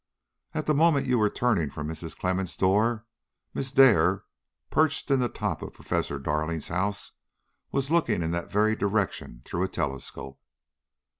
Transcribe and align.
"At 0.55 0.65
the 0.65 0.73
moment 0.73 1.05
you 1.05 1.19
were 1.19 1.29
turning 1.29 1.69
from 1.69 1.87
Mrs. 1.87 2.17
Clemmens' 2.17 2.55
door, 2.57 3.05
Miss 3.53 3.71
Dare, 3.71 4.23
perched 4.71 5.11
in 5.11 5.19
the 5.19 5.29
top 5.29 5.61
of 5.61 5.73
Professor 5.75 6.17
Darling's 6.17 6.69
house, 6.69 7.11
was 7.71 7.91
looking 7.91 8.23
in 8.23 8.31
that 8.31 8.51
very 8.51 8.75
direction 8.75 9.43
through 9.45 9.61
a 9.61 9.67
telescope." 9.67 10.41